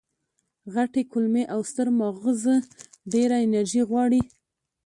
غټې 0.73 1.01
کولمې 1.11 1.43
او 1.53 1.59
ستر 1.69 1.87
ماغز 1.99 2.43
ډېره 3.13 3.35
انرژي 3.45 3.81
غواړي. 3.89 4.21